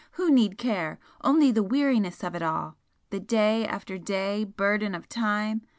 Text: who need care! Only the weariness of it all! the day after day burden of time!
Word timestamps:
who 0.13 0.31
need 0.31 0.57
care! 0.57 0.97
Only 1.23 1.51
the 1.51 1.61
weariness 1.61 2.23
of 2.23 2.33
it 2.33 2.41
all! 2.41 2.75
the 3.11 3.19
day 3.19 3.67
after 3.67 3.99
day 3.99 4.43
burden 4.43 4.95
of 4.95 5.07
time! 5.07 5.61